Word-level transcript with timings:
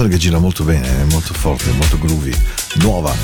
canzone 0.00 0.08
che 0.08 0.16
gira 0.16 0.38
molto 0.38 0.64
bene, 0.64 1.02
è 1.02 1.04
molto 1.10 1.34
forte, 1.34 1.70
molto 1.72 1.98
groovy, 1.98 2.34
nuova. 2.76 3.14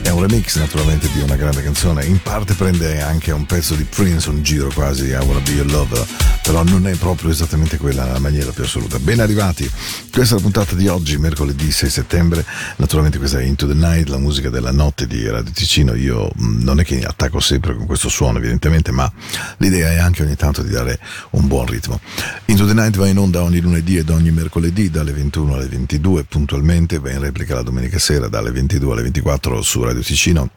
È 0.00 0.08
un 0.08 0.20
remix 0.22 0.56
naturalmente 0.56 1.10
di 1.12 1.20
una 1.20 1.36
grande 1.36 1.62
canzone, 1.62 2.06
in 2.06 2.22
parte 2.22 2.54
prende 2.54 3.02
anche 3.02 3.32
un 3.32 3.44
pezzo 3.44 3.74
di 3.74 3.84
Prince, 3.84 4.30
un 4.30 4.42
giro 4.42 4.70
quasi 4.72 5.08
I 5.08 5.16
Wanna 5.16 5.40
Be 5.40 5.50
Your 5.50 5.70
Lover, 5.70 6.06
però 6.42 6.62
non 6.62 6.86
è 6.86 6.94
proprio 6.96 7.30
esattamente 7.30 7.76
quella 7.76 8.04
nella 8.04 8.18
maniera 8.18 8.50
più 8.50 8.64
assoluta. 8.64 8.98
Ben 8.98 9.20
arrivati, 9.20 9.70
questa 10.12 10.34
è 10.34 10.36
la 10.36 10.42
puntata 10.42 10.74
di 10.74 10.88
oggi, 10.88 11.16
mercoledì 11.18 11.70
6 11.70 11.90
settembre, 11.90 12.44
naturalmente 12.76 13.18
questa 13.18 13.38
è 13.38 13.44
Into 13.44 13.66
the 13.66 13.74
Night, 13.74 14.08
la 14.08 14.18
musica 14.18 14.50
della 14.50 14.72
notte 14.72 15.06
di 15.06 15.26
Radio 15.28 15.52
Ticino, 15.52 15.94
io 15.94 16.30
mm, 16.40 16.62
non 16.62 16.80
è 16.80 16.84
che 16.84 17.02
attacco 17.04 17.40
sempre 17.40 17.74
con 17.74 17.86
questo 17.86 18.08
suono 18.08 18.38
evidentemente, 18.38 18.90
ma 18.90 19.10
l'idea 19.58 19.90
è 19.90 19.98
anche 19.98 20.22
ogni 20.22 20.36
tanto 20.36 20.62
di 20.62 20.70
dare 20.70 20.98
un 21.30 21.46
buon 21.46 21.66
ritmo. 21.66 22.00
Into 22.46 22.66
the 22.66 22.74
Night 22.74 22.96
va 22.96 23.06
in 23.06 23.18
onda 23.18 23.42
ogni 23.42 23.60
lunedì 23.60 23.96
ed 23.96 24.10
ogni 24.10 24.30
mercoledì 24.30 24.90
dalle 24.90 25.12
21 25.12 25.54
alle 25.54 25.66
22 25.66 26.24
puntualmente, 26.24 26.98
va 26.98 27.10
in 27.10 27.20
replica 27.20 27.54
la 27.54 27.62
domenica 27.62 27.98
sera 27.98 28.28
dalle 28.28 28.50
22 28.50 28.92
alle 28.92 29.02
24 29.02 29.62
su 29.62 29.82
Radio 29.82 30.02
Ticino 30.02 30.50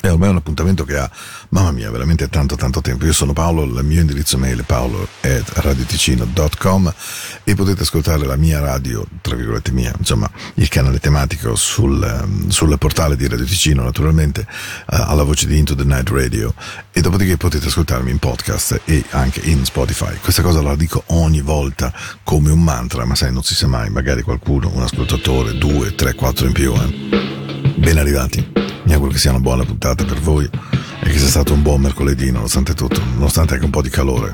è 0.00 0.10
ormai 0.10 0.30
un 0.30 0.36
appuntamento 0.36 0.84
che 0.84 0.96
ha, 0.96 1.10
mamma 1.50 1.72
mia, 1.72 1.90
veramente 1.90 2.26
tanto 2.28 2.56
tanto 2.56 2.80
tempo. 2.80 3.04
Io 3.04 3.12
sono 3.12 3.34
Paolo, 3.34 3.64
il 3.64 3.84
mio 3.84 4.00
indirizzo 4.00 4.38
mail 4.38 4.60
è 4.60 4.62
paolo.radioticino.com 4.62 6.94
e 7.44 7.54
potete 7.54 7.82
ascoltare 7.82 8.24
la 8.24 8.36
mia 8.36 8.60
radio, 8.60 9.06
tra 9.20 9.36
virgolette 9.36 9.72
mia, 9.72 9.92
insomma, 9.98 10.30
il 10.54 10.68
canale 10.68 11.00
tematico 11.00 11.54
sul, 11.54 12.46
sul 12.48 12.78
portale 12.78 13.14
di 13.16 13.28
Radio 13.28 13.44
Ticino, 13.44 13.82
naturalmente, 13.82 14.46
alla 14.86 15.22
voce 15.22 15.46
di 15.46 15.58
Into 15.58 15.74
the 15.74 15.84
Night 15.84 16.08
Radio 16.08 16.54
e 16.92 17.02
dopodiché 17.02 17.36
potete 17.36 17.66
ascoltarmi 17.66 18.10
in 18.10 18.18
podcast 18.18 18.80
e 18.86 19.04
anche 19.10 19.42
in 19.44 19.66
Spotify. 19.66 20.16
Questa 20.22 20.40
cosa 20.42 20.62
la 20.62 20.76
dico 20.76 21.02
ogni 21.08 21.42
volta 21.42 21.92
come 22.22 22.50
un 22.50 22.62
mantra, 22.62 23.04
ma 23.04 23.14
sai, 23.14 23.30
non 23.32 23.42
si 23.42 23.54
sa 23.54 23.66
mai, 23.66 23.90
magari 23.90 24.22
qualcuno, 24.22 24.70
un 24.72 24.80
ascoltatore, 24.82 25.58
due, 25.58 25.94
tre, 25.94 26.14
quattro 26.14 26.46
in 26.46 26.52
più. 26.52 26.72
Eh. 26.74 27.74
Ben 27.76 27.98
arrivati. 27.98 28.59
Mi 28.84 28.92
auguro 28.92 29.12
che 29.12 29.18
sia 29.18 29.30
una 29.30 29.40
buona 29.40 29.64
puntata 29.64 30.04
per 30.04 30.18
voi 30.20 30.44
e 30.44 31.10
che 31.10 31.18
sia 31.18 31.28
stato 31.28 31.52
un 31.52 31.62
buon 31.62 31.80
mercoledì 31.80 32.30
nonostante 32.30 32.74
tutto, 32.74 33.00
nonostante 33.14 33.54
anche 33.54 33.64
un 33.64 33.70
po' 33.70 33.82
di 33.82 33.90
calore. 33.90 34.32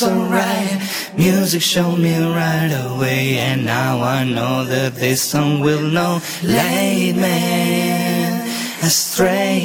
so 0.00 0.14
right. 0.32 0.80
Music 1.14 1.60
showed 1.60 1.98
me 1.98 2.16
right 2.16 2.72
away, 2.86 3.36
and 3.36 3.66
now 3.66 4.00
I 4.00 4.24
know 4.24 4.64
that 4.64 4.94
this 4.94 5.20
song 5.20 5.60
will 5.60 5.82
know. 5.82 6.22
lead 6.42 7.16
me 7.16 7.38
astray. 8.80 9.60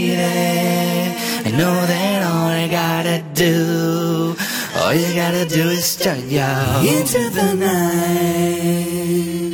I 1.45 1.51
know 1.51 1.75
that 1.85 2.19
all 2.29 2.49
I 2.63 2.67
gotta 2.67 3.23
do, 3.33 4.35
all 4.77 4.93
you 4.93 5.15
gotta 5.15 5.45
do 5.45 5.69
is 5.69 5.95
turn 5.95 6.29
you 6.29 6.51
into 6.83 7.29
the 7.29 7.53
night. 7.55 9.44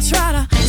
try 0.00 0.32
to 0.32 0.59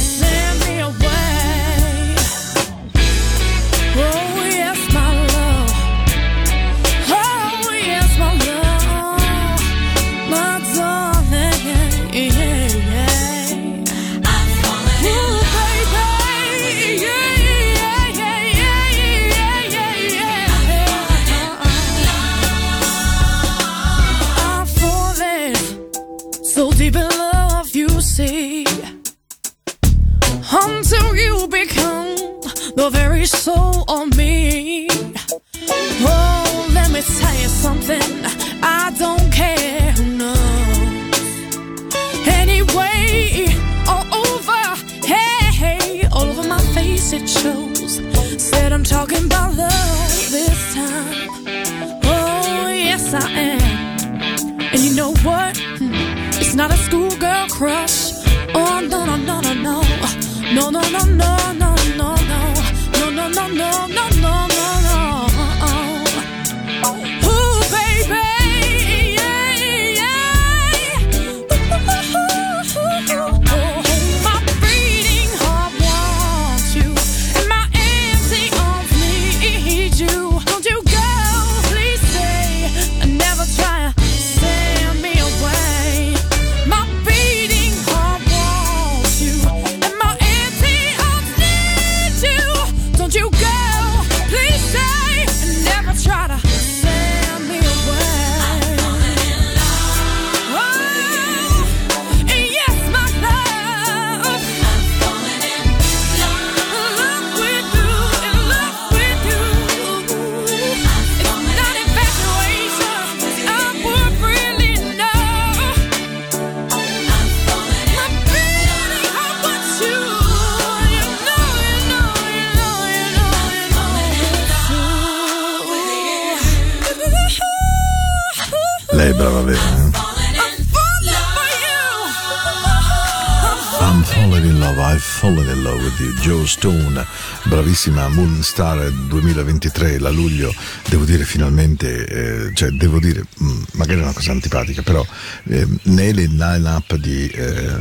City, 136.01 136.13
Joe 136.21 136.47
Stone, 136.47 137.05
bravissima 137.43 138.07
Moonstar 138.09 138.89
2023, 138.89 139.99
la 139.99 140.09
luglio, 140.09 140.53
devo 140.89 141.05
dire 141.05 141.23
finalmente, 141.23 142.05
eh, 142.07 142.55
cioè 142.55 142.69
devo 142.69 142.99
dire, 142.99 143.23
mh, 143.37 143.63
magari 143.73 143.99
è 143.99 144.03
una 144.03 144.13
cosa 144.13 144.31
antipatica, 144.31 144.81
però 144.81 145.05
eh, 145.45 145.67
nelle 145.83 146.25
line-up 146.25 146.95
di, 146.95 147.27
eh, 147.27 147.75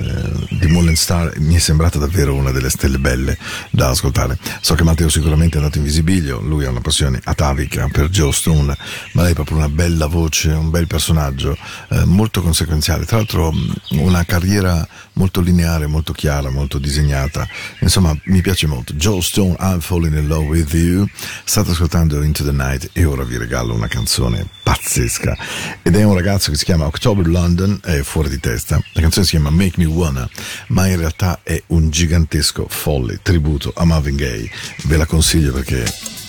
di 0.51 0.67
Moonstar 0.67 1.39
mi 1.39 1.55
è 1.55 1.59
sembrata 1.59 1.99
davvero 1.99 2.35
una 2.35 2.51
delle 2.51 2.71
stelle 2.71 2.99
belle 2.99 3.39
da 3.71 3.89
ascoltare. 3.89 4.39
So 4.61 4.75
che 4.75 4.85
Matteo 4.85 5.09
sicuramente 5.09 5.57
è 5.57 5.61
andato 5.61 5.79
in 5.79 5.85
visibilio, 5.85 6.41
lui 6.41 6.65
ha 6.67 6.71
una 6.71 6.81
passione 6.81 7.21
atavica 7.25 7.89
per 7.91 8.09
Joe 8.09 8.33
Stone, 8.33 8.77
ma 9.13 9.23
lei 9.23 9.33
è 9.33 9.35
proprio 9.35 9.57
una 9.57 9.69
bella 9.69 10.07
voce, 10.07 10.51
un 10.51 10.71
bel 10.71 10.87
personaggio, 10.87 11.57
eh, 11.89 12.05
molto 12.05 12.43
conseguenziale, 12.43 13.05
tra 13.07 13.17
l'altro 13.17 13.53
mm, 13.53 13.99
una 13.99 14.25
carriera 14.25 14.87
molto 15.21 15.43
lineare, 15.43 15.87
molto 15.87 16.15
chiara, 16.15 16.49
molto 16.49 16.79
disegnata. 16.79 17.47
Insomma, 17.81 18.19
mi 18.25 18.41
piace 18.41 18.67
molto. 18.67 18.95
Joe 18.95 19.21
Stone, 19.21 19.55
I'm 19.61 19.81
Falling 19.81 20.17
in 20.17 20.27
Love 20.27 20.47
with 20.47 20.73
You. 20.73 21.07
State 21.45 21.73
ascoltando 21.73 22.23
Into 22.23 22.43
the 22.43 22.53
Night 22.53 22.89
e 22.95 23.05
ora 23.05 23.23
vi 23.23 23.37
regalo 23.37 23.75
una 23.75 23.87
canzone 23.87 24.47
pazzesca. 24.63 25.37
Ed 25.83 25.95
è 25.95 26.03
un 26.05 26.15
ragazzo 26.15 26.51
che 26.51 26.57
si 26.57 26.65
chiama 26.65 26.87
October 26.87 27.27
London, 27.27 27.79
è 27.85 28.01
fuori 28.01 28.31
di 28.31 28.41
testa. 28.41 28.83
La 28.93 29.03
canzone 29.03 29.27
si 29.27 29.33
chiama 29.33 29.51
Make 29.51 29.75
Me 29.77 29.85
Wanna, 29.85 30.27
ma 30.69 30.87
in 30.87 30.97
realtà 30.97 31.41
è 31.43 31.63
un 31.67 31.91
gigantesco, 31.91 32.67
folle 32.71 33.21
tributo 33.23 33.75
a 33.77 33.85
Marvin 33.85 34.17
Gaye. 34.17 34.51
Ve 34.85 34.97
la 34.97 35.05
consiglio 35.05 35.53
perché 35.53 35.85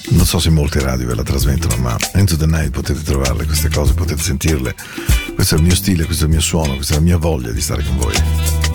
non 0.09 0.25
so 0.25 0.37
se 0.39 0.49
molte 0.49 0.81
radio 0.81 1.07
ve 1.07 1.15
la 1.15 1.23
trasmettono, 1.23 1.77
ma 1.77 1.95
Into 2.15 2.35
the 2.35 2.45
Night 2.45 2.71
potete 2.71 3.01
trovarle 3.03 3.45
queste 3.45 3.69
cose, 3.69 3.93
potete 3.93 4.21
sentirle. 4.21 4.75
Questo 5.33 5.55
è 5.55 5.57
il 5.59 5.63
mio 5.63 5.75
stile, 5.75 6.03
questo 6.03 6.23
è 6.23 6.27
il 6.27 6.33
mio 6.33 6.41
suono, 6.41 6.75
questa 6.75 6.95
è 6.95 6.97
la 6.97 7.03
mia 7.03 7.17
voglia 7.17 7.51
di 7.51 7.61
stare 7.61 7.83
con 7.83 7.95
voi. 7.97 8.70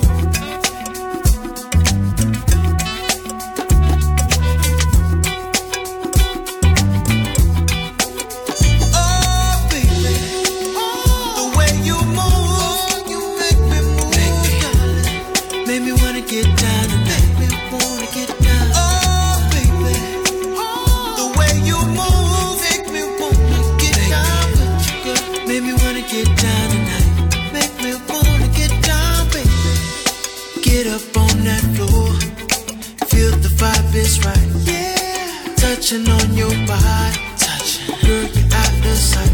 Touching 35.87 36.09
on 36.09 36.33
your 36.33 36.49
body, 36.67 37.17
touching, 37.37 37.95
girl, 38.01 38.25
you're 38.35 38.53
out 38.53 38.85
of 38.85 38.97
sight. 38.97 39.31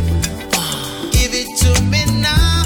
Uh, 0.54 1.10
give 1.10 1.34
it 1.34 1.50
to 1.58 1.82
me 1.86 2.06
now, 2.22 2.64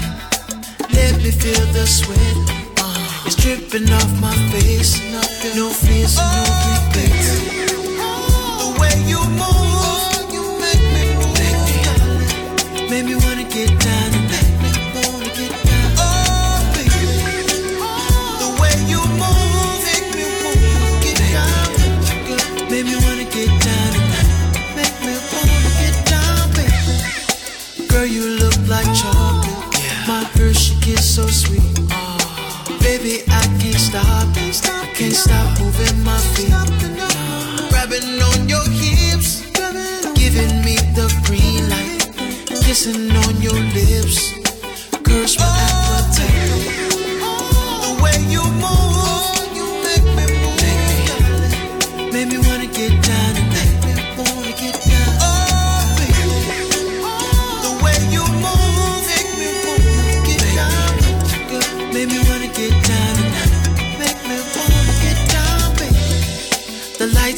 let 0.92 1.16
me 1.24 1.32
feel 1.32 1.66
the 1.72 1.86
sweat. 1.88 2.38
Uh, 2.80 3.24
it's 3.26 3.36
dripping 3.38 3.90
off 3.90 4.20
my 4.20 4.36
face, 4.52 5.00
no 5.14 5.22
fears, 5.70 6.18
no 6.18 6.28
regrets. 6.68 7.30
The 8.60 8.68
way 8.78 8.96
you 9.08 9.24
move, 9.40 9.57
so 31.18 31.26
sweet. 31.26 31.80
Ah, 31.90 32.78
baby, 32.80 33.24
I 33.28 33.42
can't 33.60 33.82
stop. 33.90 34.06
I 34.06 34.86
can't 34.94 35.16
stop 35.16 35.60
moving 35.60 36.04
my 36.04 36.20
feet. 36.38 36.54
Grabbing 37.72 38.22
on 38.30 38.48
your 38.48 38.68
hips, 38.70 39.42
giving 40.14 40.54
me 40.62 40.76
the 40.94 41.10
green 41.26 41.64
light. 41.74 42.06
Kissing 42.62 43.10
on 43.26 43.42
your 43.42 43.60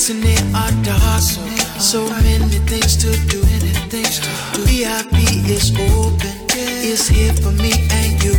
The 0.09 0.15
in 0.15 0.21
there 0.21 0.55
are 0.55 0.71
dark, 0.81 1.21
so, 1.21 1.45
so 1.77 2.09
many 2.23 2.57
things 2.65 2.97
to 2.97 3.13
do. 3.29 3.43
Many 3.43 3.73
things 3.93 4.17
to 4.17 4.25
do. 4.55 4.65
VIP 4.65 5.13
is 5.45 5.69
open, 5.69 6.33
it's 6.81 7.07
here 7.07 7.31
for 7.33 7.51
me 7.51 7.69
and 7.91 8.17
you. 8.23 8.33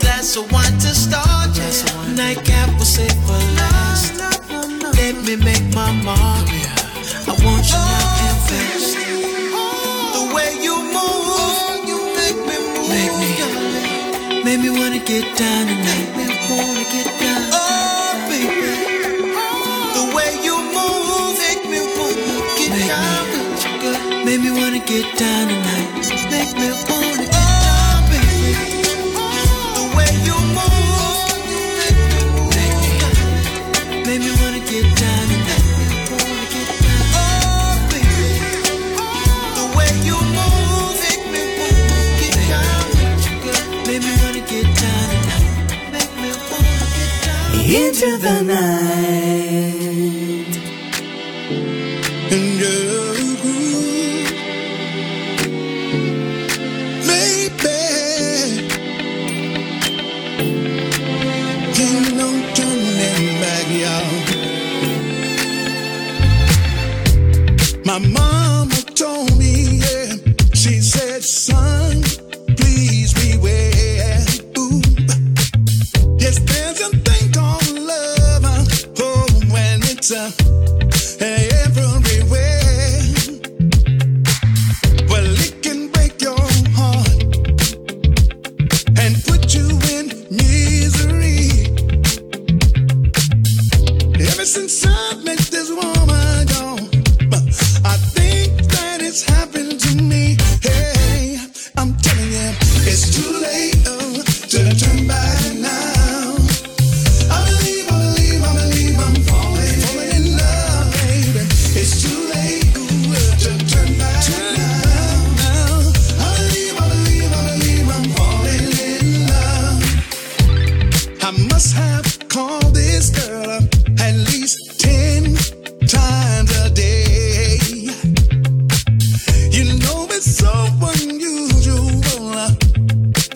Glass 0.00 0.34
of 0.38 0.50
wine 0.50 0.72
to 0.80 0.94
start, 0.96 1.52
yeah. 1.58 2.14
Nightcap 2.14 2.70
will 2.78 2.86
save 2.86 3.12
for 3.28 3.36
last. 3.60 4.16
Let 4.96 5.16
me 5.26 5.36
make 5.36 5.74
my 5.74 5.92
mark. 6.00 6.48
I 6.48 7.36
want 7.44 7.66
you 7.68 7.76
now 7.76 8.24
and 8.24 8.40
fast. 8.48 8.96
The 10.16 10.22
way 10.34 10.56
you 10.64 10.72
move, 10.72 11.36
oh, 11.36 11.84
you 11.84 11.98
make 12.16 12.40
me 12.48 12.56
move. 12.64 12.88
Make 12.96 13.12
me, 13.20 14.44
make 14.44 14.60
me 14.62 14.70
wanna 14.70 15.04
get 15.04 15.36
down 15.36 15.66
tonight. 15.66 16.15
Get 24.80 25.16
down 25.16 25.48
tonight. 25.48 25.90
Make 26.30 26.52
me 26.56 26.68
oh, 26.68 27.96
baby. 28.10 28.52
The 29.76 29.84
way 29.96 30.10
you 30.28 30.36
move, 30.56 31.36
make 31.82 31.96
me 32.02 32.20
oh, 32.28 32.50
move. 32.52 34.06
Make 34.06 34.20
me 34.20 34.30
wanna 34.40 34.60
get 34.60 34.86
down 34.96 35.26
tonight. 35.28 35.64
Wanna 36.10 36.46
get 36.50 36.68
down. 36.82 36.96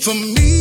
For 0.01 0.15
me 0.15 0.60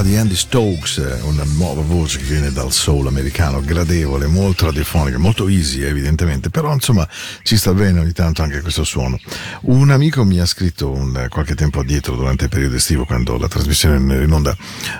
Novità 0.00 0.02
di 0.02 0.16
Andy 0.16 0.34
Stokes, 0.34 1.20
una 1.24 1.44
nuova 1.44 1.82
voce 1.82 2.18
che 2.18 2.24
viene 2.24 2.50
dal 2.52 2.72
soul 2.72 3.06
americano, 3.06 3.60
gradevole, 3.60 4.26
molto 4.26 4.66
radiofonica, 4.66 5.18
molto 5.18 5.48
easy 5.48 5.82
evidentemente, 5.82 6.48
però 6.48 6.72
insomma 6.72 7.06
ci 7.50 7.56
sta 7.56 7.74
bene 7.74 7.98
ogni 7.98 8.12
tanto 8.12 8.42
anche 8.42 8.60
questo 8.60 8.84
suono. 8.84 9.18
Un 9.62 9.90
amico 9.90 10.24
mi 10.24 10.38
ha 10.38 10.46
scritto 10.46 10.88
un, 10.88 11.26
qualche 11.28 11.56
tempo 11.56 11.80
addietro, 11.80 12.14
durante 12.14 12.44
il 12.44 12.48
periodo 12.48 12.76
estivo, 12.76 13.04
quando 13.04 13.36
la 13.38 13.48
trasmissione 13.48 14.14
era 14.14 14.22
in 14.22 14.30
onda, 14.30 14.56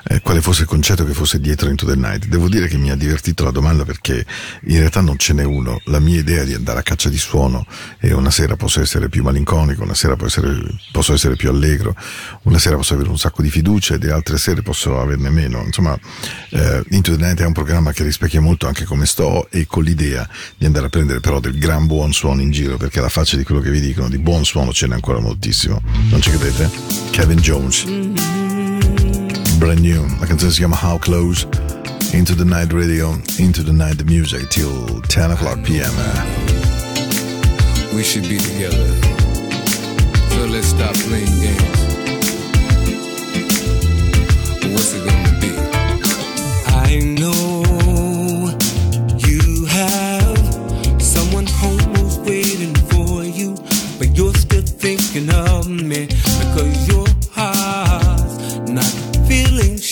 eh, 0.09 0.21
quale 0.21 0.41
fosse 0.41 0.63
il 0.63 0.67
concetto 0.67 1.05
che 1.05 1.13
fosse 1.13 1.39
dietro 1.39 1.69
Into 1.69 1.87
the 1.87 1.95
Night. 1.95 2.27
Devo 2.27 2.49
dire 2.49 2.67
che 2.67 2.77
mi 2.77 2.91
ha 2.91 2.97
divertito 2.97 3.45
la 3.45 3.53
domanda 3.53 3.85
perché 3.85 4.27
in 4.65 4.79
realtà 4.79 5.01
non 5.01 5.17
ce 5.17 5.33
n'è 5.33 5.45
uno. 5.45 5.81
La 5.85 6.01
mia 6.01 6.19
idea 6.19 6.43
di 6.43 6.53
andare 6.53 6.81
a 6.81 6.83
caccia 6.83 7.09
di 7.09 7.19
suono 7.19 7.65
e 8.01 8.13
una 8.13 8.33
sera 8.33 8.57
posso 8.57 8.81
essere 8.81 9.09
più 9.09 9.23
malinconico, 9.23 9.85
una 9.85 9.95
sera 9.95 10.17
posso 10.17 10.41
essere, 10.45 10.75
posso 10.91 11.13
essere 11.13 11.37
più 11.37 11.51
allegro, 11.51 11.95
una 12.43 12.59
sera 12.59 12.75
posso 12.75 12.95
avere 12.95 13.11
un 13.11 13.19
sacco 13.19 13.43
di 13.43 13.51
fiducia 13.51 13.95
e 13.95 13.99
di 13.99 14.09
altre 14.09 14.39
sere 14.39 14.63
posso 14.63 14.99
averne 14.99 15.31
meno. 15.31 15.63
Insomma, 15.63 15.97
eh, 16.49 16.83
Into 16.89 17.15
the 17.15 17.23
Night 17.25 17.41
è 17.43 17.47
un 17.47 17.53
programma 17.53 17.93
che 17.93 18.03
rispecchia 18.03 18.41
molto 18.41 18.67
anche 18.67 18.85
come 18.85 19.07
sto 19.07 19.49
e 19.53 19.69
con 19.69 19.85
l'idea 19.85 20.29
di 20.59 20.67
andare 20.67 20.87
a 20.87 20.89
prendere 20.89 21.21
però 21.21 21.39
del 21.39 21.57
gran 21.57 21.87
buon 21.87 22.13
suono 22.13 22.39
in 22.43 22.51
giro, 22.51 22.77
perché 22.77 22.99
alla 22.99 23.09
faccia 23.09 23.37
di 23.37 23.45
quello 23.45 23.61
che 23.61 23.71
vi 23.71 23.81
dicono 23.81 24.09
di 24.09 24.19
buon 24.19 24.45
suono 24.45 24.73
ce 24.73 24.87
n'è 24.87 24.95
ancora 24.95 25.21
moltissimo. 25.21 25.81
Non 26.11 26.21
ci 26.21 26.31
credete? 26.31 26.71
Kevin 27.11 27.39
Jones. 27.39 27.85
Brand 29.57 29.81
new. 29.81 30.07
La 30.19 30.27
canzone 30.27 30.51
si 30.51 30.59
chiama 30.59 30.79
How 30.81 30.99
Close. 30.99 31.47
Into 32.13 32.35
the 32.35 32.45
Night 32.45 32.73
Radio, 32.73 33.21
Into 33.37 33.63
the 33.63 33.73
Night 33.73 34.03
Music 34.03 34.49
till 34.49 35.01
10 35.07 35.31
o'clock 35.33 35.61
p.m. 35.63 35.93
we 37.95 38.05
should 38.05 38.29
be 38.29 38.39
together. 38.39 38.87
So 40.31 40.47
let's 40.47 40.69
stop 40.69 40.95
playing 40.95 41.27
games. 41.41 41.80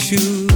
shoes. 0.09 0.48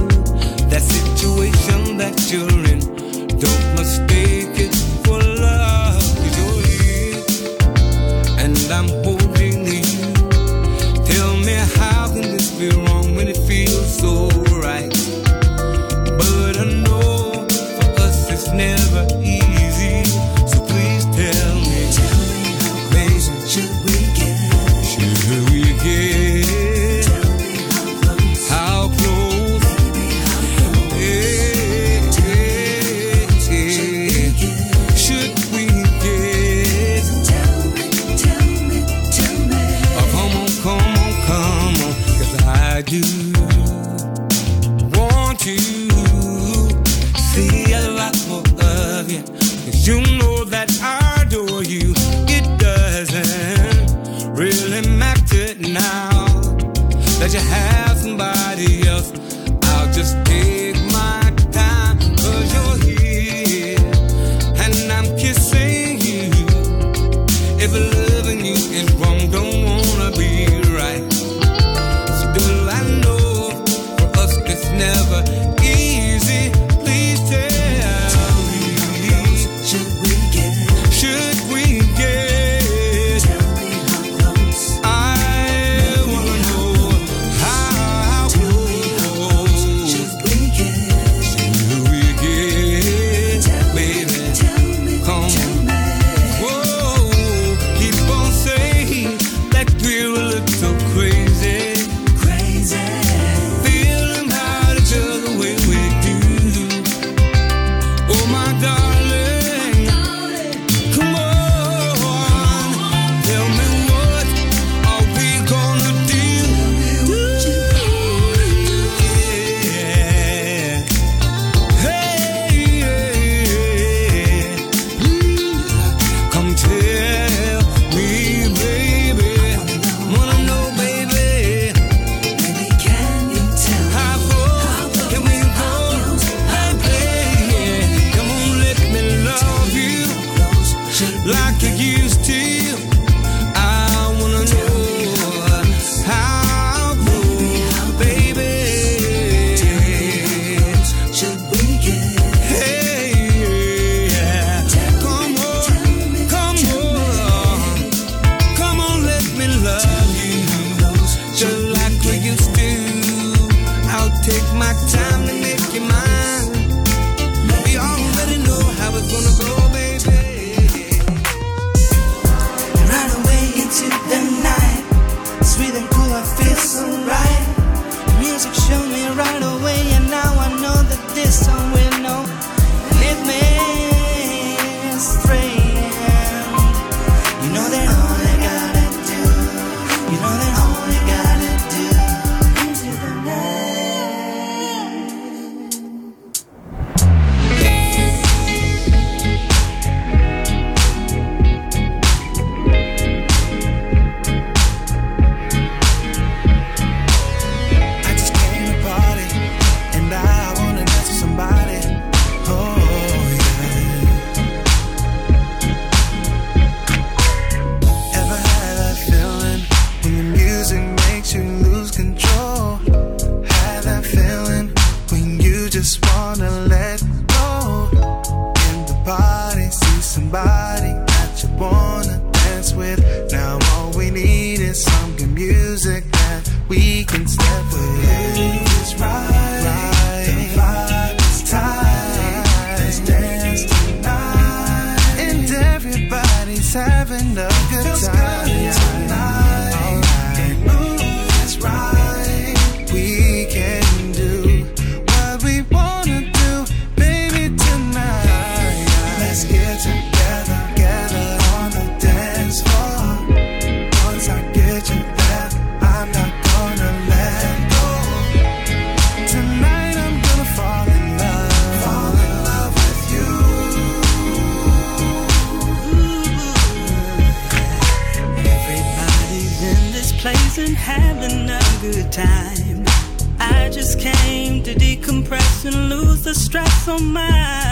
stress 286.53 286.87
on 286.87 287.11
my 287.11 287.62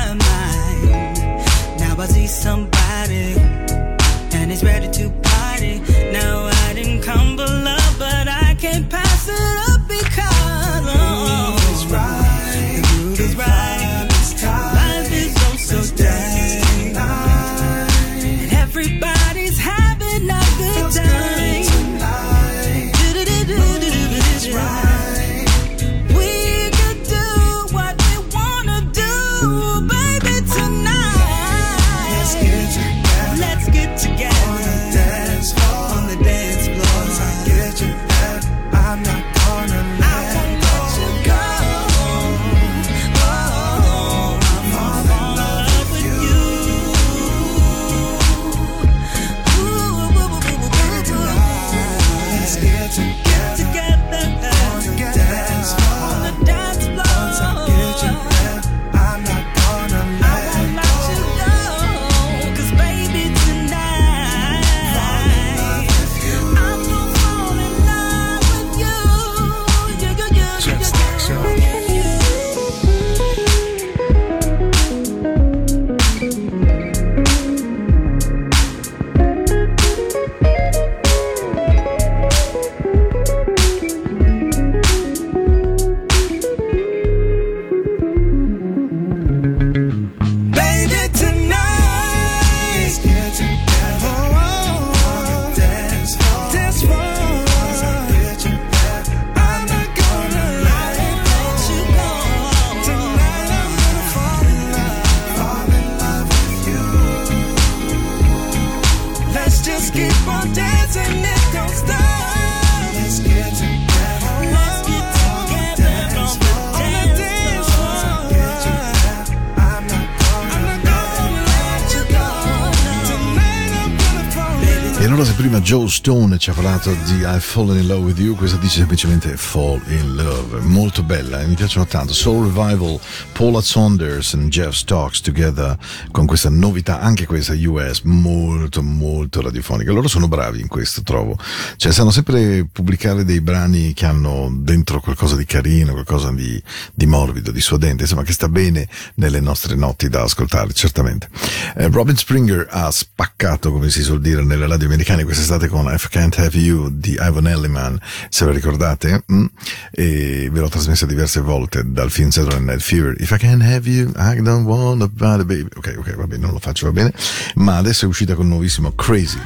Joe 125.72 125.88
Stone 125.88 126.38
ci 126.38 126.50
ha 126.50 126.54
parlato 126.54 126.94
di 127.06 127.20
I've 127.20 127.40
Fallen 127.40 127.78
in 127.78 127.88
Love 127.88 128.08
with 128.08 128.20
You, 128.20 128.36
questa 128.36 128.58
dice 128.58 128.80
semplicemente 128.80 129.38
Fall 129.38 129.82
in 129.88 130.16
Love, 130.18 130.60
molto 130.64 131.02
bella, 131.02 131.40
e 131.40 131.46
mi 131.46 131.56
piacciono 131.56 131.86
tanto. 131.86 132.12
Soul 132.12 132.48
Revival, 132.48 133.00
Paula 133.32 133.62
Saunders 133.62 134.34
e 134.34 134.50
Jeff 134.50 134.74
Stocks 134.74 135.22
together 135.22 135.78
con 136.12 136.26
questa 136.26 136.50
novità, 136.50 137.00
anche 137.00 137.26
questa 137.26 137.54
US, 137.54 138.02
molto 138.02 138.84
molto 138.84 139.40
radiofonica. 139.40 139.94
Loro 139.94 140.10
sono 140.10 140.28
bravi 140.28 140.60
in 140.60 140.68
questo, 140.68 141.04
trovo. 141.04 141.38
Cioè 141.78 141.94
sanno 141.94 142.12
sempre 142.12 142.68
pubblicare 142.70 143.24
dei 143.24 143.40
brani 143.40 143.94
che 143.94 144.06
hanno 144.06 144.54
dentro 144.54 145.00
qualcosa 145.00 145.38
di 145.38 145.46
carino, 145.46 145.94
qualcosa 145.94 146.32
di, 146.32 146.62
di 146.94 147.06
morbido, 147.06 147.50
di 147.50 147.62
suadente, 147.62 148.04
insomma 148.04 148.24
che 148.24 148.34
sta 148.34 148.50
bene 148.50 148.90
nelle 149.16 149.40
nostre 149.40 149.76
notti 149.76 150.10
da 150.10 150.24
ascoltare, 150.24 150.74
certamente. 150.74 151.30
Eh, 151.78 151.88
Robin 151.88 152.18
Springer 152.18 152.68
ha 152.70 152.92
spaccato, 152.92 153.72
come 153.72 153.90
si 153.90 154.04
suol 154.04 154.20
dire, 154.20 154.44
nelle 154.44 154.68
radio 154.68 154.88
americane 154.88 155.24
questa 155.24 155.44
estate 155.44 155.60
puntate 155.62 155.68
con 155.68 155.94
If 155.94 156.06
I 156.06 156.10
Can't 156.10 156.38
Have 156.38 156.58
You 156.58 156.90
di 156.90 157.18
Ivan 157.20 157.48
Elliman, 157.48 158.00
se 158.30 158.46
ve 158.46 158.52
ricordate, 158.52 159.24
mm? 159.32 159.46
e 159.92 160.50
ve 160.52 160.60
l'ho 160.60 160.70
trasmessa 160.70 161.06
diverse 161.06 161.42
volte 161.42 161.84
dal 161.86 162.10
film 162.10 162.30
Saturday 162.30 162.62
Night 162.62 162.82
Fever. 162.82 163.16
If 163.20 163.32
I 163.32 163.38
Can't 163.38 163.62
Have 163.62 163.90
You, 163.90 164.12
I 164.16 164.42
Don't 164.42 164.66
Want 164.66 165.02
a 165.02 165.08
Baby. 165.08 165.68
Ok, 165.76 165.96
ok, 165.98 166.16
va 166.16 166.28
bene, 166.28 166.44
non 166.44 166.54
lo 166.54 166.60
faccio, 166.60 166.86
va 166.86 166.92
bene. 166.92 167.14
Ma 167.56 167.78
adesso 167.78 168.06
è 168.06 168.08
uscita 168.08 168.34
con 168.36 168.46
il 168.46 168.52
nuovissimo 168.52 168.92
Crazy. 168.94 169.40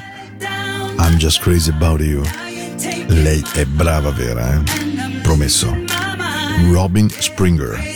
I'm 0.98 1.18
Just 1.18 1.42
Crazy 1.42 1.72
About 1.72 2.02
You. 2.02 2.24
Lei 3.08 3.44
è 3.54 3.66
brava, 3.66 4.12
vera, 4.12 4.54
eh? 4.54 5.22
Promesso. 5.22 5.76
Robin 6.72 7.10
Springer. 7.10 7.96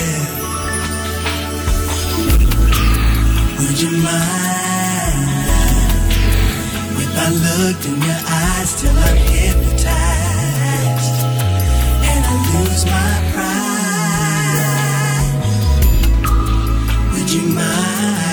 looked 7.33 7.85
in 7.85 8.01
your 8.01 8.21
eyes 8.27 8.81
till 8.81 8.97
I'm 8.97 9.17
hypnotized 9.17 9.87
and 12.09 12.25
I 12.25 12.35
lose 12.53 12.85
my 12.85 13.13
pride. 13.33 13.91
Would 17.13 17.29
you 17.31 17.43
mind? 17.53 18.30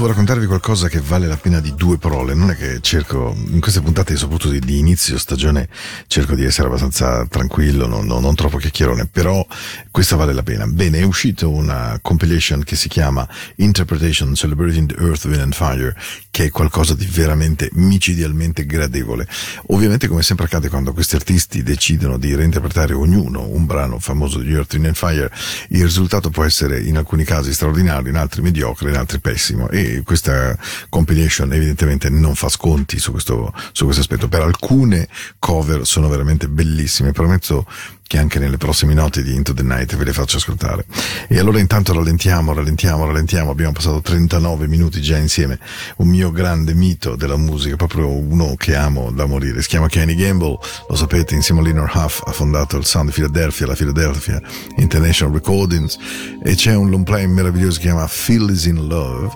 Devo 0.00 0.12
raccontarvi 0.12 0.46
qualcosa 0.46 0.88
che 0.88 0.98
vale 0.98 1.26
la 1.26 1.36
pena 1.36 1.60
di 1.60 1.74
due 1.74 1.98
parole. 1.98 2.32
Non 2.32 2.48
è 2.48 2.56
che 2.56 2.78
cerco, 2.80 3.36
in 3.36 3.60
queste 3.60 3.82
puntate, 3.82 4.16
soprattutto 4.16 4.48
di, 4.48 4.58
di 4.58 4.78
inizio 4.78 5.18
stagione, 5.18 5.68
cerco 6.06 6.34
di 6.34 6.42
essere 6.42 6.68
abbastanza 6.68 7.26
tranquillo, 7.28 7.86
non, 7.86 8.06
non- 8.06 8.22
non 8.22 8.34
troppo 8.34 8.56
chiacchierone, 8.56 9.08
però 9.08 9.46
questa 9.90 10.16
vale 10.16 10.32
la 10.32 10.42
pena. 10.42 10.66
Bene, 10.66 11.00
è 11.00 11.02
uscita 11.02 11.46
una 11.48 11.98
compilation 12.00 12.64
che 12.64 12.76
si 12.76 12.88
chiama 12.88 13.28
Interpretation 13.56 14.34
Celebrating 14.34 14.90
the 14.90 15.02
Earth, 15.04 15.26
Wind 15.26 15.42
and 15.42 15.52
Fire, 15.52 15.94
che 16.30 16.44
è 16.44 16.50
qualcosa 16.50 16.94
di 16.94 17.04
veramente 17.04 17.68
micidialmente 17.72 18.64
gradevole. 18.64 19.28
Ovviamente, 19.66 20.08
come 20.08 20.22
sempre 20.22 20.46
accade 20.46 20.70
quando 20.70 20.94
questi 20.94 21.16
artisti 21.16 21.62
decidono 21.62 22.16
di 22.16 22.34
reinterpretare 22.34 22.94
ognuno 22.94 23.46
un 23.46 23.66
brano 23.66 23.98
famoso 23.98 24.38
di 24.38 24.50
Earth, 24.50 24.72
Wind 24.72 24.86
and 24.86 24.96
Fire, 24.96 25.30
il 25.68 25.82
risultato 25.82 26.30
può 26.30 26.44
essere 26.44 26.80
in 26.80 26.96
alcuni 26.96 27.24
casi 27.24 27.52
straordinario, 27.52 28.08
in 28.08 28.16
altri 28.16 28.40
mediocre, 28.40 28.88
in 28.88 28.96
altri 28.96 29.20
pessimo. 29.20 29.68
E 29.68 29.89
questa 30.04 30.56
compilation 30.88 31.52
evidentemente 31.52 32.08
non 32.10 32.34
fa 32.34 32.48
sconti 32.48 32.98
su 32.98 33.10
questo, 33.12 33.52
su 33.72 33.84
questo 33.84 34.02
aspetto. 34.02 34.28
Per 34.28 34.40
alcune 34.40 35.08
cover 35.38 35.86
sono 35.86 36.08
veramente 36.08 36.48
bellissime. 36.48 37.12
Prometto 37.12 37.66
che 38.10 38.18
anche 38.18 38.40
nelle 38.40 38.56
prossime 38.56 38.92
note 38.92 39.22
di 39.22 39.36
Into 39.36 39.54
the 39.54 39.62
Night 39.62 39.94
ve 39.94 40.02
le 40.02 40.12
faccio 40.12 40.38
ascoltare. 40.38 40.84
E 41.28 41.38
allora 41.38 41.60
intanto 41.60 41.92
rallentiamo, 41.92 42.52
rallentiamo, 42.52 43.06
rallentiamo. 43.06 43.52
Abbiamo 43.52 43.70
passato 43.70 44.00
39 44.00 44.66
minuti 44.66 45.00
già 45.00 45.16
insieme. 45.16 45.60
Un 45.98 46.08
mio 46.08 46.32
grande 46.32 46.74
mito 46.74 47.14
della 47.14 47.36
musica, 47.36 47.76
proprio 47.76 48.08
uno 48.08 48.56
che 48.56 48.74
amo 48.74 49.12
da 49.12 49.26
morire. 49.26 49.62
Si 49.62 49.68
chiama 49.68 49.86
Kenny 49.86 50.16
Gamble, 50.16 50.58
lo 50.88 50.96
sapete, 50.96 51.36
insieme 51.36 51.60
a 51.60 51.62
Leonard 51.62 51.94
Huff 51.94 52.22
ha 52.24 52.32
fondato 52.32 52.76
il 52.76 52.84
Sound 52.84 53.10
di 53.10 53.14
Philadelphia, 53.14 53.66
la 53.68 53.74
Philadelphia 53.74 54.42
International 54.78 55.32
Recordings. 55.32 55.96
E 56.42 56.56
c'è 56.56 56.74
un 56.74 56.90
long 56.90 57.04
play 57.04 57.28
meraviglioso 57.28 57.76
che 57.78 57.82
si 57.82 57.90
chiama 57.90 58.08
Phil 58.08 58.50
is 58.50 58.64
in 58.64 58.88
Love. 58.88 59.30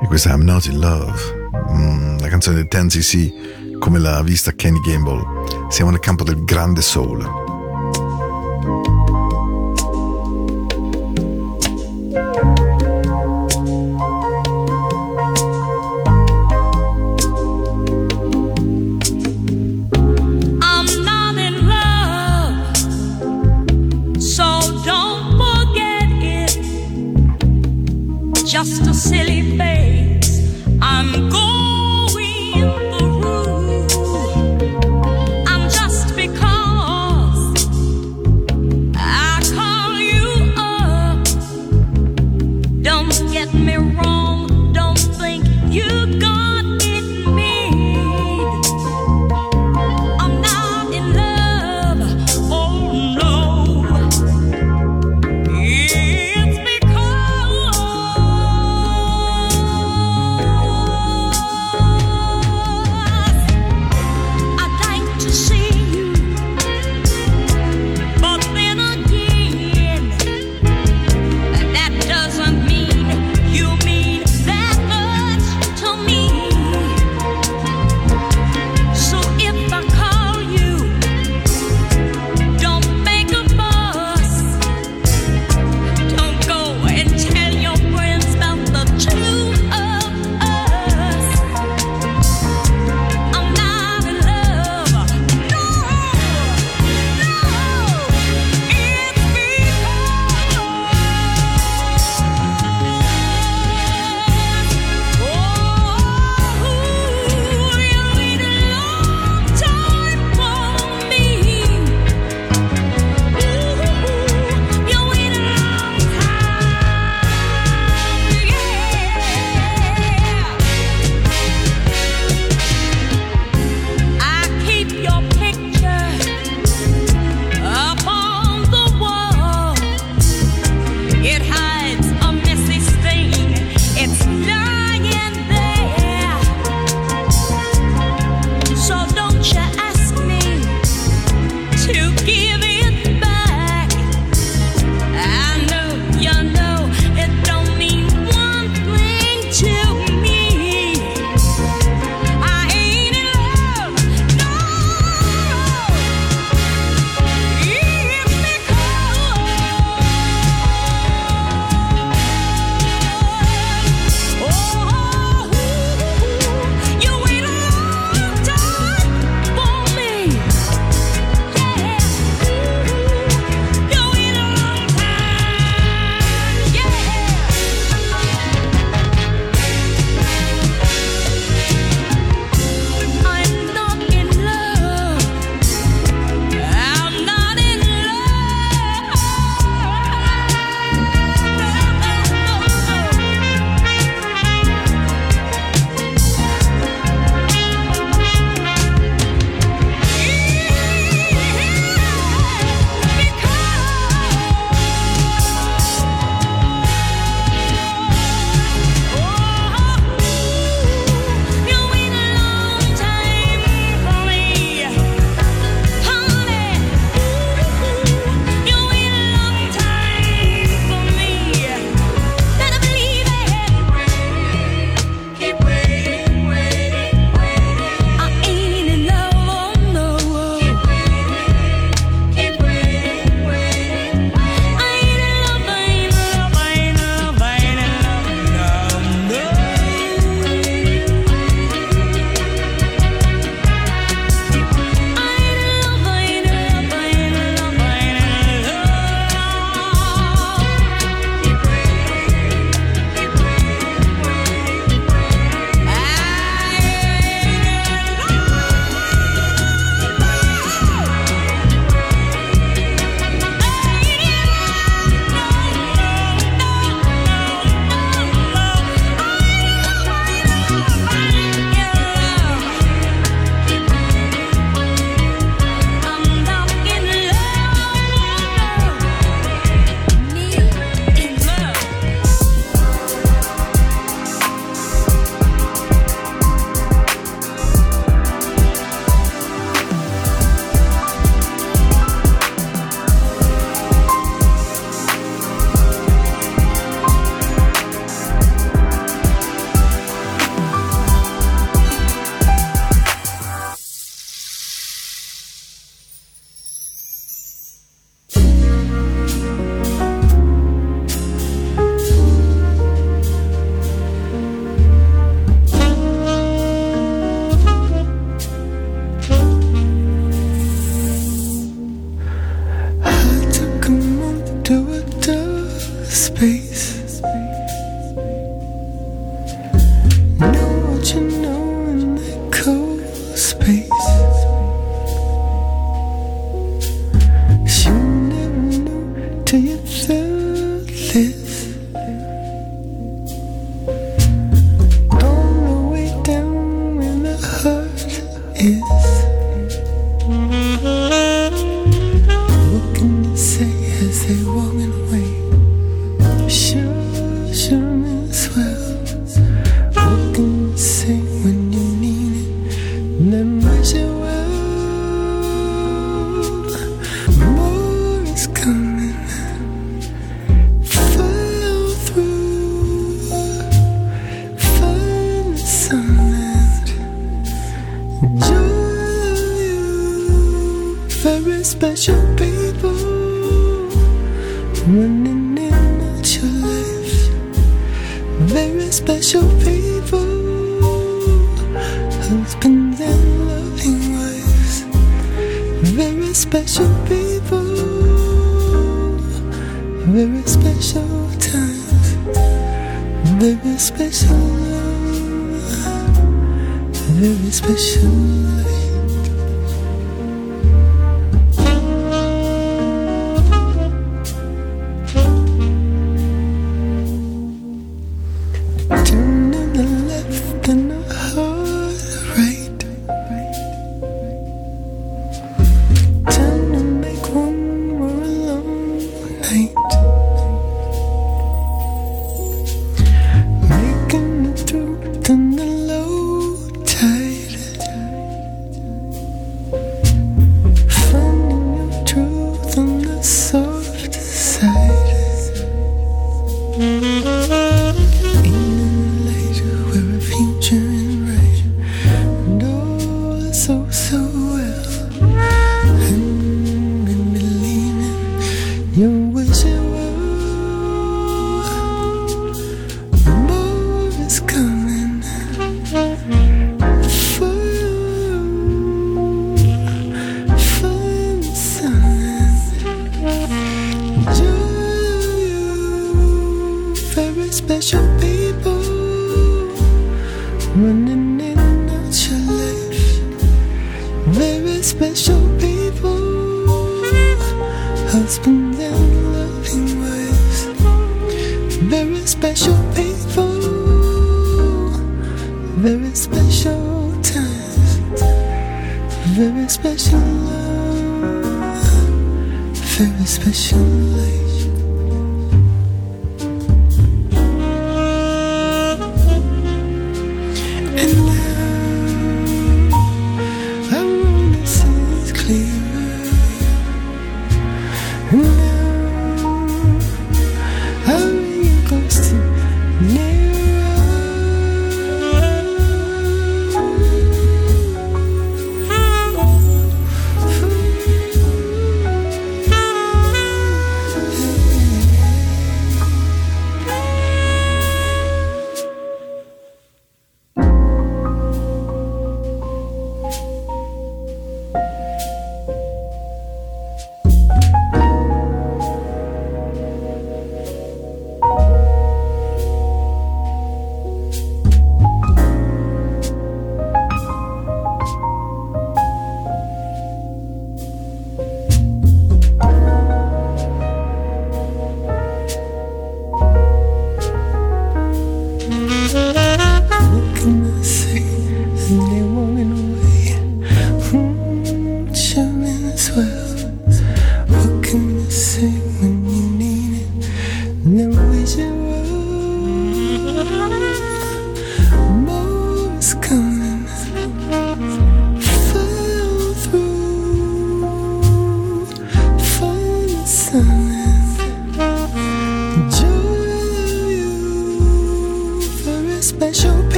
E 0.00 0.06
questa 0.06 0.30
è 0.30 0.34
I'm 0.34 0.42
Not 0.42 0.66
in 0.66 0.78
Love. 0.78 1.12
Mm, 1.72 2.18
la 2.20 2.28
canzone 2.28 2.54
del 2.54 2.68
10cc, 2.70 3.78
come 3.80 3.98
l'ha 3.98 4.22
vista 4.22 4.52
Kenny 4.52 4.78
Gamble. 4.78 5.24
Siamo 5.70 5.90
nel 5.90 5.98
campo 5.98 6.22
del 6.22 6.44
grande 6.44 6.82
soul. 6.82 7.41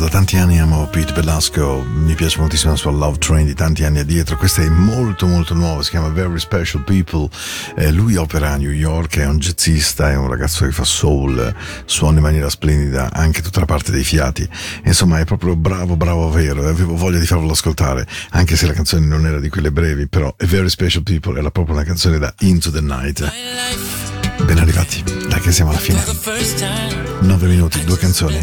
da 0.00 0.08
tanti 0.08 0.38
anni 0.38 0.58
amo 0.58 0.86
Pete 0.86 1.12
Velasco, 1.12 1.84
mi 1.86 2.14
piace 2.14 2.38
moltissimo 2.38 2.70
la 2.70 2.78
sua 2.78 2.90
Love 2.90 3.18
Train 3.18 3.44
di 3.44 3.52
tanti 3.52 3.84
anni 3.84 3.98
addietro, 3.98 4.38
questa 4.38 4.62
è 4.62 4.68
molto 4.70 5.26
molto 5.26 5.52
nuova, 5.52 5.82
si 5.82 5.90
chiama 5.90 6.08
Very 6.08 6.38
Special 6.38 6.82
People, 6.84 7.28
eh, 7.76 7.92
lui 7.92 8.16
opera 8.16 8.52
a 8.52 8.56
New 8.56 8.70
York, 8.70 9.18
è 9.18 9.26
un 9.26 9.38
jazzista, 9.38 10.10
è 10.10 10.16
un 10.16 10.26
ragazzo 10.26 10.64
che 10.64 10.72
fa 10.72 10.84
soul, 10.84 11.54
suona 11.84 12.16
in 12.16 12.22
maniera 12.22 12.48
splendida 12.48 13.10
anche 13.12 13.42
tutta 13.42 13.60
la 13.60 13.66
parte 13.66 13.92
dei 13.92 14.02
fiati, 14.02 14.48
insomma 14.84 15.18
è 15.18 15.26
proprio 15.26 15.54
bravo 15.54 15.96
bravo 15.96 16.30
vero. 16.30 16.66
Avevo 16.66 16.96
voglia 16.96 17.18
di 17.18 17.26
farlo 17.26 17.50
ascoltare, 17.50 18.06
anche 18.30 18.56
se 18.56 18.66
la 18.66 18.72
canzone 18.72 19.04
non 19.04 19.26
era 19.26 19.38
di 19.38 19.50
quelle 19.50 19.70
brevi, 19.70 20.08
però 20.08 20.34
Very 20.46 20.70
Special 20.70 21.02
People 21.02 21.38
era 21.38 21.50
proprio 21.50 21.74
una 21.74 21.84
canzone 21.84 22.18
da 22.18 22.32
Into 22.38 22.70
the 22.70 22.80
Night. 22.80 24.19
Ben 24.44 24.58
arrivati, 24.58 25.02
dai 25.28 25.40
che 25.40 25.52
siamo 25.52 25.70
alla 25.70 25.80
fine. 25.80 25.98
For 26.00 26.14
the 26.14 26.20
first 26.20 26.58
time, 26.58 27.18
9 27.20 27.46
minuti, 27.46 27.84
due 27.84 27.96
canzoni. 27.96 28.40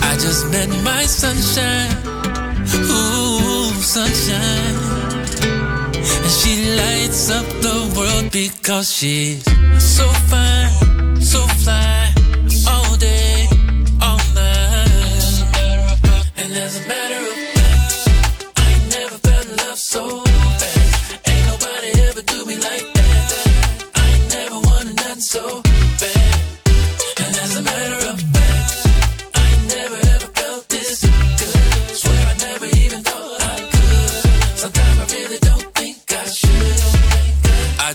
I 0.00 0.16
just 0.20 0.46
met 0.50 0.68
my 0.82 1.06
sunshine. 1.06 1.96
Ooh, 2.74 3.72
sunshine. 3.80 4.76
And 6.22 6.30
she 6.30 6.74
lights 6.76 7.30
up 7.30 7.46
the 7.60 7.92
world 7.94 8.30
because 8.30 8.90
she's 8.92 9.42
so 9.78 10.06
fine, 10.28 11.20
so 11.20 11.46
fly, 11.62 12.07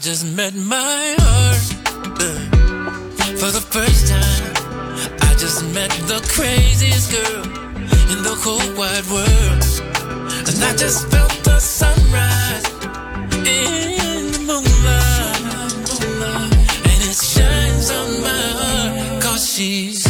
just 0.03 0.25
met 0.35 0.53
my 0.53 1.15
heart 1.19 1.63
uh, 2.19 2.39
for 3.39 3.51
the 3.51 3.63
first 3.71 4.09
time. 4.09 4.51
I 5.21 5.33
just 5.37 5.63
met 5.73 5.91
the 6.11 6.19
craziest 6.27 7.09
girl 7.09 7.43
in 8.11 8.21
the 8.21 8.35
whole 8.43 8.59
wide 8.75 9.05
world. 9.07 9.63
And 10.49 10.61
I 10.61 10.75
just 10.75 11.07
felt 11.07 11.31
the 11.45 11.57
sunrise 11.57 12.65
in 13.47 14.33
the 14.33 14.39
moonlight. 14.39 15.73
And 16.83 16.99
it 17.09 17.15
shines 17.15 17.89
on 17.89 18.21
my 18.21 18.43
heart. 18.59 19.23
Cause 19.23 19.53
she's 19.53 20.02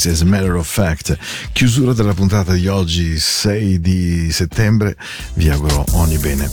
Babyface 0.00 0.08
as 0.08 0.22
a 0.22 0.24
matter 0.24 0.56
of 0.56 0.66
fact. 0.66 1.16
Chiusura 1.52 1.92
della 1.92 2.14
puntata 2.14 2.52
di 2.52 2.66
oggi, 2.68 3.18
6 3.18 3.80
di 3.80 4.32
settembre. 4.32 4.96
Vi 5.34 5.48
auguro 5.50 5.84
ogni 5.92 6.16
bene. 6.18 6.50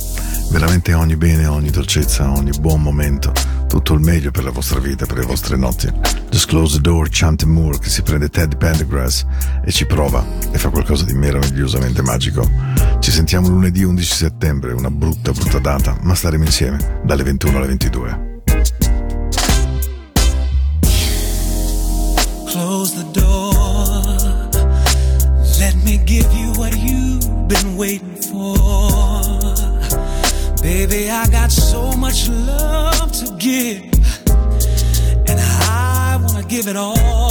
Veramente 0.52 0.94
ogni 0.94 1.16
bene, 1.16 1.46
ogni 1.46 1.70
dolcezza, 1.70 2.30
ogni 2.32 2.52
buon 2.60 2.82
momento. 2.82 3.32
Tutto 3.68 3.94
il 3.94 4.02
meglio 4.02 4.32
per 4.32 4.44
la 4.44 4.52
vostra 4.52 4.80
vita, 4.80 5.06
per 5.06 5.18
le 5.18 5.26
vostre 5.26 5.56
notti. 5.56 5.92
Just 6.30 6.48
close 6.48 6.76
the 6.76 6.82
door, 6.82 7.08
Chante 7.10 7.46
Moore 7.46 7.80
che 7.80 7.90
si 7.90 8.02
prende 8.02 8.30
Ted 8.30 8.58
Pendergrass 8.58 9.26
e 9.64 9.72
ci 9.72 9.86
prova 9.86 10.26
e 10.52 10.58
fa 10.58 10.70
qualcosa 10.70 11.06
di 11.06 11.14
meravigliosamente 11.14 12.02
magico. 12.02 12.50
Ci 13.00 13.12
sentiamo 13.12 13.48
lunedì 13.48 13.84
11 13.84 14.14
settembre, 14.14 14.74
una 14.74 14.92
brutta, 14.92 15.32
brutta 15.32 15.60
data, 15.60 15.98
ma 16.02 16.16
staremo 16.16 16.44
insieme 16.44 17.02
dalle 17.04 17.24
21 17.24 17.58
alle 17.58 17.68
22. 17.68 18.27
Close 22.78 22.94
the 22.94 23.12
door. 23.22 23.54
Let 25.60 25.76
me 25.84 25.98
give 25.98 26.32
you 26.32 26.52
what 26.60 26.78
you've 26.78 27.48
been 27.48 27.76
waiting 27.76 28.18
for. 28.30 28.54
Baby, 30.62 31.10
I 31.10 31.28
got 31.32 31.52
so 31.52 31.94
much 31.94 32.30
love 32.30 33.12
to 33.14 33.36
give. 33.40 33.82
And 35.28 35.40
I 35.40 36.20
want 36.22 36.38
to 36.38 36.46
give 36.48 36.68
it 36.68 36.76
all 36.76 37.27